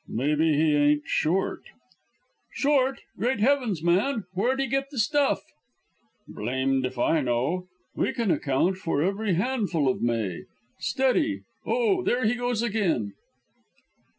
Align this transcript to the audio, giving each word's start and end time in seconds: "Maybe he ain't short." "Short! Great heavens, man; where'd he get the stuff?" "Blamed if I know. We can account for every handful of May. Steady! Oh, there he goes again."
"Maybe 0.09 0.55
he 0.55 0.75
ain't 0.75 1.03
short." 1.05 1.61
"Short! 2.55 3.01
Great 3.19 3.39
heavens, 3.39 3.83
man; 3.83 4.23
where'd 4.33 4.59
he 4.59 4.65
get 4.65 4.89
the 4.89 4.97
stuff?" 4.97 5.43
"Blamed 6.27 6.87
if 6.87 6.97
I 6.97 7.21
know. 7.21 7.67
We 7.95 8.11
can 8.11 8.31
account 8.31 8.77
for 8.77 9.03
every 9.03 9.35
handful 9.35 9.87
of 9.87 10.01
May. 10.01 10.45
Steady! 10.79 11.43
Oh, 11.67 12.01
there 12.01 12.25
he 12.25 12.33
goes 12.33 12.63
again." 12.63 13.13